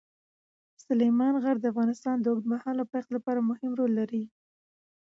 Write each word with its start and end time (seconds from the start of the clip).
سلیمان 0.85 1.33
غر 1.43 1.55
د 1.59 1.65
افغانستان 1.73 2.15
د 2.19 2.25
اوږدمهاله 2.31 2.83
پایښت 2.91 3.09
لپاره 3.13 3.47
مهم 3.49 3.71
رول 3.79 3.91
لري. 3.99 4.23